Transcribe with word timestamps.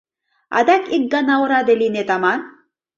Адак 0.57 0.83
ик 0.95 1.03
гана 1.13 1.33
ораде 1.43 1.73
лийнет 1.81 2.09
аман. 2.15 2.39